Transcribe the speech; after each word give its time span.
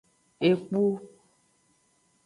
Ekpu. 0.49 0.83